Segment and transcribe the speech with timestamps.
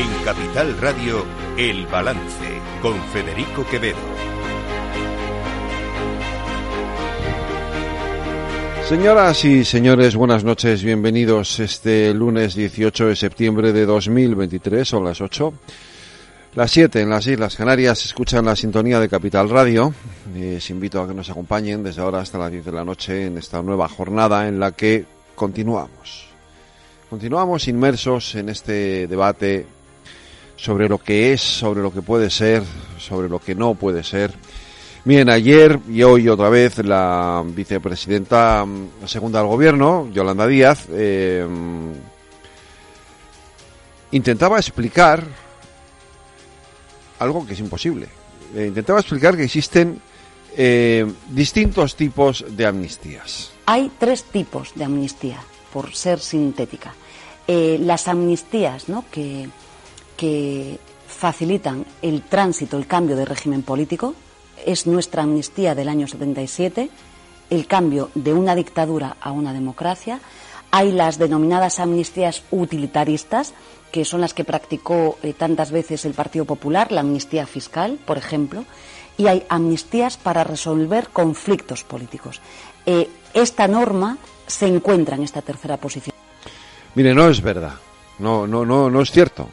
[0.00, 1.26] En Capital Radio,
[1.58, 3.98] El Balance, con Federico Quevedo.
[8.88, 15.20] Señoras y señores, buenas noches, bienvenidos este lunes 18 de septiembre de 2023, son las
[15.20, 15.52] 8.
[16.54, 19.92] Las 7 en las Islas Canarias escuchan la sintonía de Capital Radio.
[20.34, 23.36] Les invito a que nos acompañen desde ahora hasta las 10 de la noche en
[23.36, 26.30] esta nueva jornada en la que continuamos.
[27.10, 29.66] Continuamos inmersos en este debate
[30.60, 32.62] sobre lo que es, sobre lo que puede ser,
[32.98, 34.32] sobre lo que no puede ser.
[35.04, 41.46] Bien, ayer y hoy otra vez la vicepresidenta mm, segunda del gobierno, Yolanda Díaz, eh,
[44.10, 45.24] intentaba explicar
[47.18, 48.08] algo que es imposible.
[48.54, 49.98] Eh, intentaba explicar que existen
[50.58, 53.52] eh, distintos tipos de amnistías.
[53.64, 55.38] Hay tres tipos de amnistía,
[55.72, 56.92] por ser sintética.
[57.48, 59.04] las amnistías, ¿no?
[59.10, 59.48] Que
[60.20, 64.14] que facilitan el tránsito, el cambio de régimen político.
[64.66, 66.90] Es nuestra amnistía del año 77,
[67.48, 70.20] el cambio de una dictadura a una democracia.
[70.72, 73.54] Hay las denominadas amnistías utilitaristas,
[73.90, 78.18] que son las que practicó eh, tantas veces el Partido Popular, la amnistía fiscal, por
[78.18, 78.66] ejemplo,
[79.16, 82.42] y hay amnistías para resolver conflictos políticos.
[82.84, 86.14] Eh, esta norma se encuentra en esta tercera posición.
[86.94, 87.76] Mire, no es verdad.
[88.18, 89.48] No, no, no, no es cierto.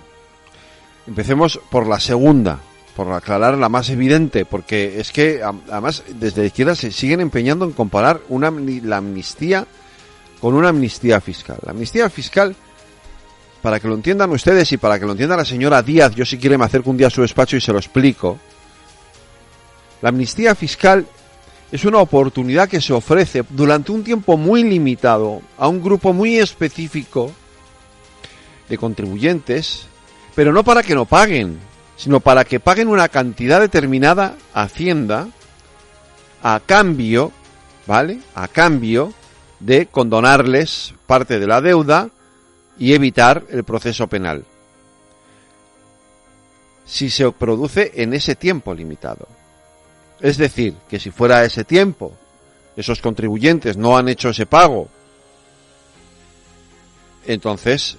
[1.08, 2.59] Empecemos por la segunda,
[2.95, 7.64] por aclarar la más evidente, porque es que además desde la izquierda se siguen empeñando
[7.64, 9.66] en comparar una, la amnistía
[10.41, 11.58] con una amnistía fiscal.
[11.64, 12.55] La amnistía fiscal,
[13.61, 16.38] para que lo entiendan ustedes y para que lo entienda la señora Díaz, yo si
[16.38, 18.38] quiere me acerco un día a su despacho y se lo explico.
[20.02, 21.08] La amnistía fiscal
[21.71, 26.37] es una oportunidad que se ofrece durante un tiempo muy limitado a un grupo muy
[26.37, 27.32] específico
[28.67, 29.87] de contribuyentes
[30.37, 31.58] pero no para que no paguen,
[31.95, 35.30] sino para que paguen una cantidad determinada a Hacienda
[36.43, 37.31] a cambio,
[37.87, 38.20] ¿vale?
[38.36, 39.15] A cambio
[39.59, 42.11] de condonarles parte de la deuda
[42.77, 44.45] y evitar el proceso penal.
[46.86, 49.27] Si se produce en ese tiempo limitado.
[50.20, 52.14] Es decir, que si fuera ese tiempo,
[52.76, 54.87] esos contribuyentes no han hecho ese pago,
[57.26, 57.97] entonces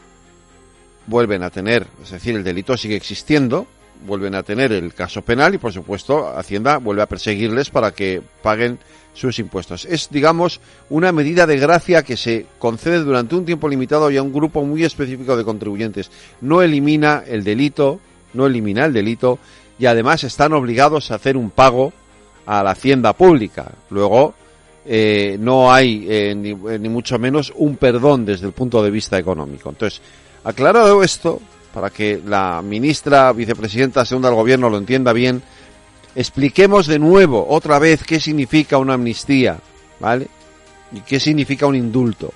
[1.08, 3.66] vuelven a tener, es decir, el delito sigue existiendo,
[4.06, 8.22] vuelven a tener el caso penal y por supuesto Hacienda vuelve a perseguirles para que
[8.42, 8.78] paguen
[9.14, 9.84] sus impuestos.
[9.86, 10.60] Es, digamos,
[10.90, 14.64] una medida de gracia que se concede durante un tiempo limitado y a un grupo
[14.64, 16.10] muy específico de contribuyentes.
[16.40, 18.00] No elimina el delito,
[18.34, 19.38] no elimina el delito
[19.78, 21.92] y además están obligados a hacer un pago
[22.46, 23.72] a la hacienda pública.
[23.90, 24.34] Luego,
[24.86, 29.18] eh, no hay eh, ni, ni mucho menos un perdón desde el punto de vista
[29.18, 29.70] económico.
[29.70, 30.00] Entonces,
[30.48, 31.42] Aclarado esto,
[31.74, 35.42] para que la ministra, vicepresidenta segunda del gobierno lo entienda bien,
[36.14, 39.58] expliquemos de nuevo, otra vez, qué significa una amnistía,
[40.00, 40.26] ¿vale?
[40.90, 42.32] Y qué significa un indulto.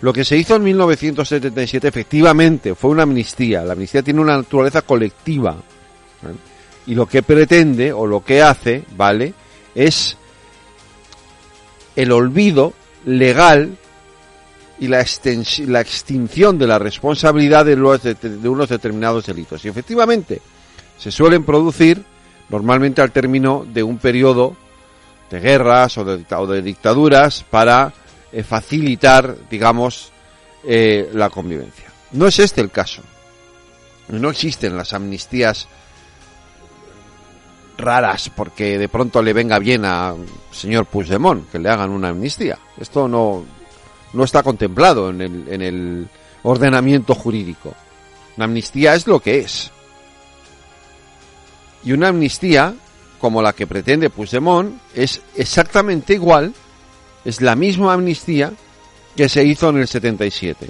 [0.00, 3.62] Lo que se hizo en 1977 efectivamente fue una amnistía.
[3.62, 5.54] La amnistía tiene una naturaleza colectiva.
[6.88, 9.32] Y lo que pretende o lo que hace, ¿vale?
[9.76, 10.16] Es
[11.94, 12.72] el olvido
[13.04, 13.78] legal
[14.80, 15.04] y la,
[15.66, 19.64] la extinción de la responsabilidad de, de, unos determinados delitos.
[19.64, 20.40] Y efectivamente,
[20.96, 22.02] se suelen producir
[22.48, 24.56] normalmente al término de un periodo
[25.30, 27.92] de guerras o de, dictaduras para
[28.32, 30.12] eh, facilitar, digamos,
[30.64, 31.90] eh, la convivencia.
[32.12, 33.02] No es este el caso.
[34.08, 35.68] No existen las amnistías
[37.76, 40.14] raras porque de pronto le venga bien a
[40.50, 42.58] señor Puigdemont que le hagan una amnistía.
[42.78, 43.44] Esto no,
[44.12, 46.08] no está contemplado en el, en el
[46.42, 47.74] ordenamiento jurídico.
[48.36, 49.70] La amnistía es lo que es.
[51.84, 52.74] Y una amnistía,
[53.20, 56.54] como la que pretende Puigdemont, es exactamente igual,
[57.24, 58.52] es la misma amnistía
[59.16, 60.68] que se hizo en el 77.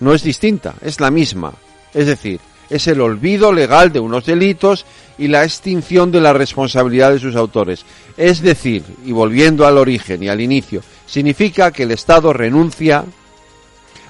[0.00, 1.52] No es distinta, es la misma.
[1.92, 4.86] Es decir, es el olvido legal de unos delitos
[5.18, 7.84] y la extinción de la responsabilidad de sus autores.
[8.16, 13.04] Es decir, y volviendo al origen y al inicio, significa que el Estado renuncia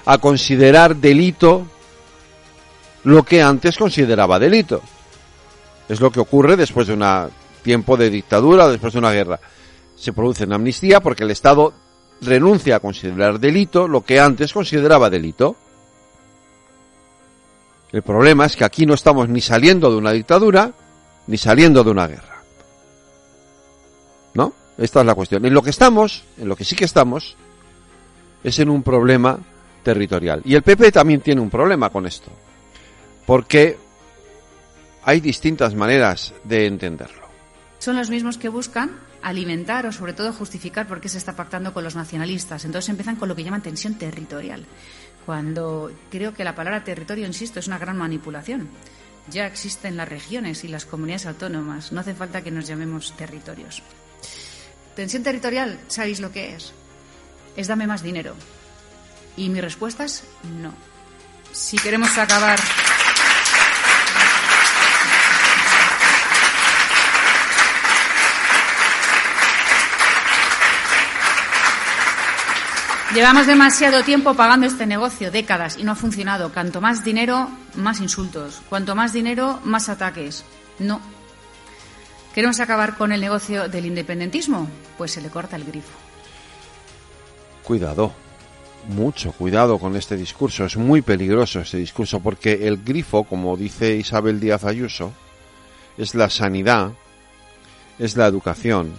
[0.05, 1.65] a considerar delito
[3.03, 4.81] lo que antes consideraba delito.
[5.87, 7.03] Es lo que ocurre después de un
[7.61, 9.39] tiempo de dictadura después de una guerra.
[9.95, 11.73] Se produce una amnistía porque el Estado
[12.21, 15.55] renuncia a considerar delito lo que antes consideraba delito.
[17.95, 20.73] El problema es que aquí no estamos ni saliendo de una dictadura
[21.27, 22.43] ni saliendo de una guerra.
[24.33, 24.51] ¿No?
[24.77, 25.45] Esta es la cuestión.
[25.45, 27.37] En lo que estamos, en lo que sí que estamos,
[28.43, 29.39] es en un problema
[29.81, 30.41] territorial.
[30.43, 32.29] Y el PP también tiene un problema con esto.
[33.25, 33.77] porque
[35.03, 37.25] hay distintas maneras de entenderlo.
[37.79, 41.73] Son los mismos que buscan alimentar o sobre todo justificar por qué se está pactando
[41.73, 42.65] con los nacionalistas.
[42.65, 44.65] Entonces empiezan con lo que llaman tensión territorial,
[45.25, 48.69] cuando creo que la palabra territorio, insisto, es una gran manipulación.
[49.29, 53.81] Ya existen las regiones y las comunidades autónomas, no hace falta que nos llamemos territorios.
[54.95, 56.73] Tensión territorial, ¿sabéis lo que es?
[57.57, 58.35] Es dame más dinero.
[59.35, 60.23] Y mi respuesta es
[60.61, 60.73] no.
[61.51, 62.59] Si queremos acabar
[73.15, 76.51] Llevamos demasiado tiempo pagando este negocio, décadas, y no ha funcionado.
[76.51, 78.61] Cuanto más dinero, más insultos.
[78.67, 80.43] Cuanto más dinero, más ataques.
[80.79, 80.99] No.
[82.33, 84.67] ¿Queremos acabar con el negocio del independentismo?
[84.97, 85.93] Pues se le corta el grifo.
[87.63, 88.11] Cuidado,
[88.89, 90.65] mucho cuidado con este discurso.
[90.65, 95.13] Es muy peligroso este discurso porque el grifo, como dice Isabel Díaz Ayuso,
[95.97, 96.91] es la sanidad,
[97.97, 98.93] es la educación,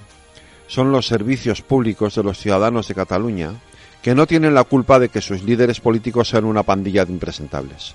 [0.69, 3.61] son los servicios públicos de los ciudadanos de Cataluña
[4.07, 7.93] que no tienen la culpa de que sus líderes políticos sean una pandilla de impresentables.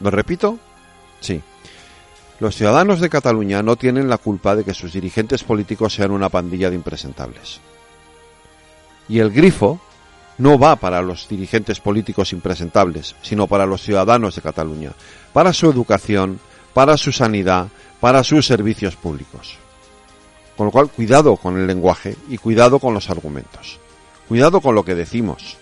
[0.00, 0.58] ¿Lo repito?
[1.20, 1.42] Sí.
[2.40, 6.30] Los ciudadanos de Cataluña no tienen la culpa de que sus dirigentes políticos sean una
[6.30, 7.60] pandilla de impresentables.
[9.10, 9.78] Y el grifo
[10.38, 14.92] no va para los dirigentes políticos impresentables, sino para los ciudadanos de Cataluña,
[15.34, 16.40] para su educación,
[16.72, 17.68] para su sanidad,
[18.00, 19.58] para sus servicios públicos.
[20.56, 23.80] Con lo cual, cuidado con el lenguaje y cuidado con los argumentos.
[24.28, 25.56] Cuidado con lo que decimos.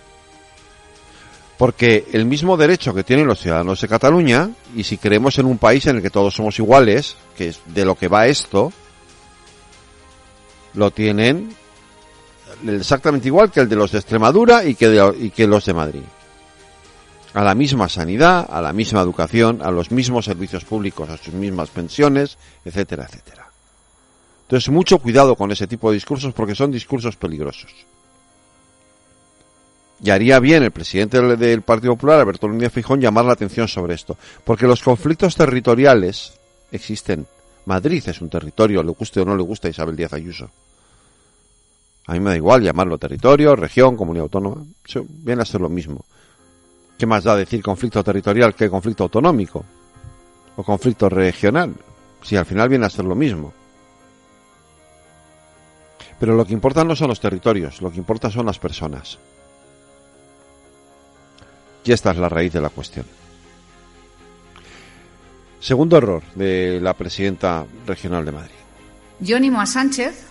[1.57, 5.57] Porque el mismo derecho que tienen los ciudadanos de Cataluña, y si creemos en un
[5.57, 8.73] país en el que todos somos iguales, que es de lo que va esto,
[10.73, 11.55] lo tienen
[12.67, 16.03] exactamente igual que el de los de Extremadura y que, y que los de Madrid.
[17.33, 21.33] A la misma sanidad, a la misma educación, a los mismos servicios públicos, a sus
[21.33, 23.49] mismas pensiones, etcétera, etcétera.
[24.43, 27.71] Entonces, mucho cuidado con ese tipo de discursos porque son discursos peligrosos.
[30.05, 33.95] Y haría bien el presidente del, Partido Popular, Alberto Núñez Fijón, llamar la atención sobre
[33.95, 34.15] esto.
[34.43, 36.39] Porque los conflictos territoriales
[36.71, 37.25] existen.
[37.65, 40.51] Madrid es un territorio, le guste o no le guste a Isabel Díaz Ayuso.
[42.05, 44.63] A mí me da igual llamarlo territorio, región, comunidad autónoma.
[45.23, 46.05] viene a ser lo mismo.
[46.99, 49.65] ¿Qué más da decir conflicto territorial que conflicto autonómico?
[50.55, 51.73] O conflicto regional.
[52.21, 53.51] Si al final viene a ser lo mismo.
[56.19, 59.17] Pero lo que importa no son los territorios, lo que importa son las personas.
[61.85, 63.05] Y esta es la raíz de la cuestión.
[65.59, 68.55] Segundo error de la presidenta regional de Madrid.
[69.19, 70.25] Yo animo a Sánchez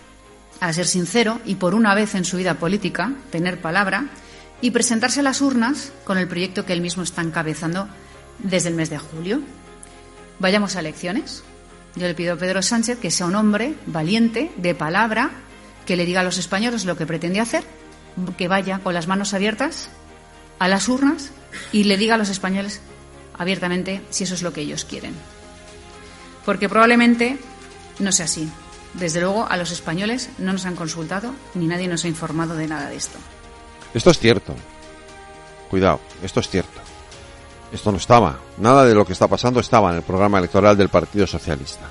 [0.59, 4.05] a ser sincero y por una vez en su vida política tener palabra
[4.61, 7.87] y presentarse a las urnas con el proyecto que él mismo está encabezando
[8.39, 9.41] desde el mes de julio.
[10.39, 11.43] Vayamos a elecciones.
[11.95, 15.31] Yo le pido a Pedro Sánchez que sea un hombre valiente, de palabra,
[15.85, 17.63] que le diga a los españoles lo que pretende hacer,
[18.37, 19.89] que vaya con las manos abiertas
[20.59, 21.31] a las urnas
[21.71, 22.81] y le diga a los españoles
[23.37, 25.13] abiertamente si eso es lo que ellos quieren.
[26.45, 27.37] Porque probablemente
[27.99, 28.49] no sea así.
[28.93, 32.67] Desde luego, a los españoles no nos han consultado ni nadie nos ha informado de
[32.67, 33.17] nada de esto.
[33.93, 34.55] Esto es cierto.
[35.69, 36.81] Cuidado, esto es cierto.
[37.71, 38.39] Esto no estaba.
[38.57, 41.89] Nada de lo que está pasando estaba en el programa electoral del Partido Socialista.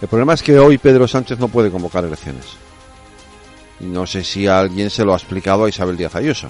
[0.00, 2.44] El problema es que hoy Pedro Sánchez no puede convocar elecciones.
[3.80, 6.48] Y no sé si alguien se lo ha explicado a Isabel Díaz Ayuso.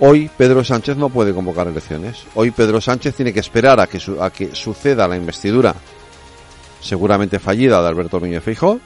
[0.00, 2.24] Hoy Pedro Sánchez no puede convocar elecciones.
[2.34, 5.74] Hoy Pedro Sánchez tiene que esperar a que, a que suceda la investidura
[6.80, 8.80] seguramente fallida de Alberto Núñez Feijóo.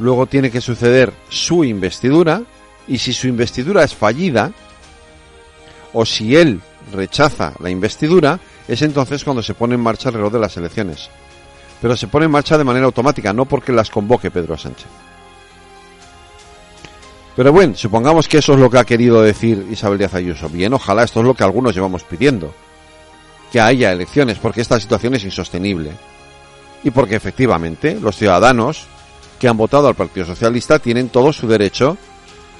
[0.00, 2.42] Luego tiene que suceder su investidura
[2.88, 4.50] y si su investidura es fallida
[5.92, 6.60] o si él
[6.92, 11.08] rechaza la investidura, es entonces cuando se pone en marcha el reloj de las elecciones.
[11.80, 14.88] Pero se pone en marcha de manera automática, no porque las convoque Pedro Sánchez.
[17.38, 20.48] Pero bueno, supongamos que eso es lo que ha querido decir Isabel Díaz Ayuso.
[20.48, 22.52] Bien, ojalá esto es lo que algunos llevamos pidiendo.
[23.52, 25.92] Que haya elecciones, porque esta situación es insostenible.
[26.82, 28.86] Y porque efectivamente los ciudadanos
[29.38, 31.96] que han votado al Partido Socialista tienen todo su derecho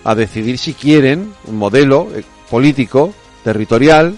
[0.05, 4.17] a decidir si quieren un modelo eh, político, territorial,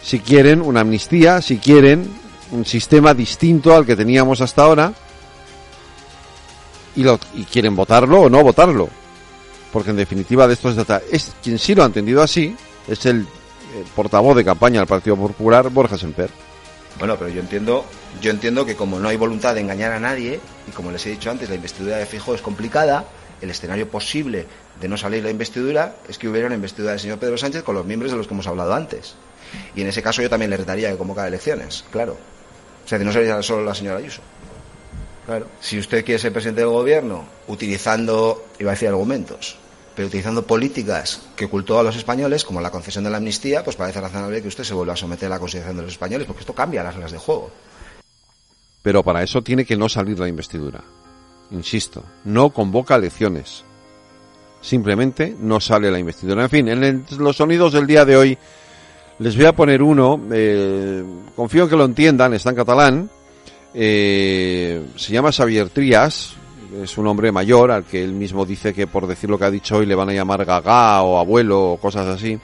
[0.00, 2.08] si quieren una amnistía, si quieren
[2.52, 4.92] un sistema distinto al que teníamos hasta ahora,
[6.96, 8.88] y, lo, y quieren votarlo o no votarlo.
[9.72, 10.84] Porque en definitiva de esto se.
[11.10, 12.54] Es, quien sí lo ha entendido así
[12.88, 13.26] es el,
[13.94, 16.30] portavoz de campaña del Partido Popular, Borja Semper.
[16.98, 17.84] Bueno, pero yo entiendo,
[18.20, 21.10] yo entiendo que como no hay voluntad de engañar a nadie, y como les he
[21.10, 23.06] dicho antes, la investidura de Fijo es complicada,
[23.40, 24.46] el escenario posible
[24.80, 27.74] de no salir la investidura es que hubiera una investidura del señor Pedro Sánchez con
[27.74, 29.14] los miembros de los que hemos hablado antes.
[29.74, 32.16] Y en ese caso yo también le retaría que convocara elecciones, claro.
[32.84, 34.22] O sea, que no sería solo la señora Ayuso.
[35.26, 35.46] Claro.
[35.60, 39.56] Si usted quiere ser presidente del gobierno utilizando, iba a decir argumentos,
[39.94, 43.76] pero utilizando políticas que ocultó a los españoles, como la concesión de la amnistía, pues
[43.76, 46.40] parece razonable que usted se vuelva a someter a la consideración de los españoles, porque
[46.40, 47.50] esto cambia las reglas de juego.
[48.82, 50.82] Pero para eso tiene que no salir la investidura.
[51.52, 53.64] Insisto, no convoca elecciones.
[54.60, 56.42] Simplemente no sale la investidura.
[56.42, 58.38] En fin, en los sonidos del día de hoy
[59.18, 60.20] les voy a poner uno.
[60.32, 61.04] Eh,
[61.36, 63.10] confío en que lo entiendan, está en catalán.
[63.74, 66.34] Eh, se llama Xavier Trias,
[66.80, 69.50] es un hombre mayor al que él mismo dice que por decir lo que ha
[69.50, 72.38] dicho hoy le van a llamar gaga o abuelo o cosas así.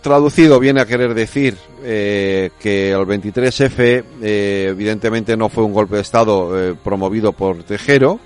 [0.00, 5.96] Traducido viene a querer decir eh, que el 23F eh, evidentemente no fue un golpe
[5.96, 8.20] de Estado eh, promovido por Tejero,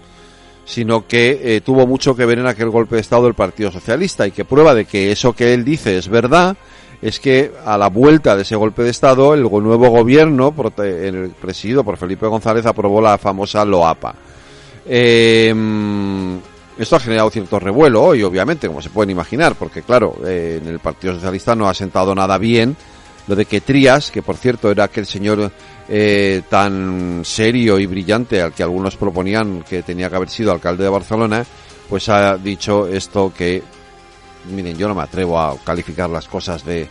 [0.66, 4.30] sino que tuvo mucho que ver en aquel golpe de Estado del Partido Socialista y
[4.30, 6.56] que prueba de que eso que él dice es verdad
[7.02, 10.52] es que a la vuelta de ese golpe de Estado, el nuevo gobierno,
[11.40, 14.14] presidido por Felipe González, aprobó la famosa LOAPA.
[14.87, 15.54] Eh,
[16.78, 20.69] esto ha generado cierto revuelo hoy, obviamente, como se pueden imaginar, porque claro, eh, en
[20.69, 22.76] el Partido Socialista no ha sentado nada bien
[23.26, 25.52] lo de que Trías, que por cierto era aquel señor
[25.88, 30.85] eh, tan serio y brillante al que algunos proponían que tenía que haber sido alcalde
[30.85, 31.45] de Barcelona,
[31.88, 33.62] pues ha dicho esto que
[34.47, 36.88] miren, yo no me atrevo a calificar las cosas de...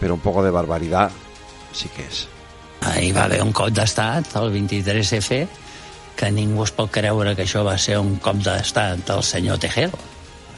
[0.00, 1.10] pero un poco de barbaridad
[1.72, 2.28] sí que és.
[2.86, 5.40] Ahir va haver un cop d'estat, el 23F,
[6.18, 9.98] que ningú es pot creure que això va ser un cop d'estat del senyor Tejero.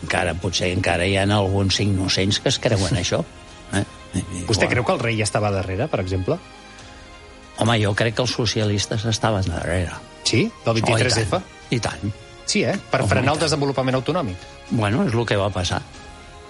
[0.04, 3.22] Encara, potser encara hi ha alguns innocents que es creuen això.
[3.76, 3.84] Eh?
[4.48, 6.38] Vostè creu que el rei estava darrere, per exemple?
[7.60, 9.92] Home, jo crec que els socialistes estaven darrere.
[10.24, 10.46] Sí?
[10.64, 11.40] Del 23F?
[11.40, 12.04] Oh, i, tant.
[12.04, 12.18] I tant.
[12.50, 12.74] Sí, eh?
[12.90, 14.48] Per Home, frenar el desenvolupament autonòmic.
[14.70, 15.82] Bueno, és el que va passar.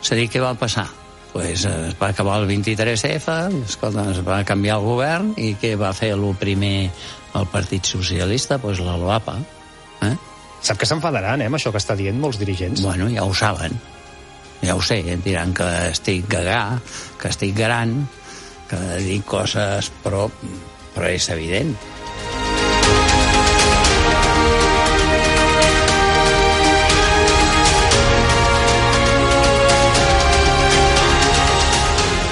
[0.01, 0.89] És a dir, què va passar?
[1.33, 3.37] Pues eh, es va acabar el 23F,
[3.69, 6.91] escolta, es va canviar el govern i què va fer el primer
[7.39, 8.59] el Partit Socialista?
[8.59, 9.37] Pues la LOAPA.
[10.09, 10.15] Eh?
[10.61, 12.83] Sap que s'enfadaran, eh, amb això que està dient molts dirigents?
[12.83, 13.79] Bueno, ja ho saben.
[14.61, 16.81] Ja ho sé, diran que estic gagà,
[17.21, 17.95] que estic gran,
[18.69, 20.27] que dic coses, però,
[20.95, 21.73] però és evident.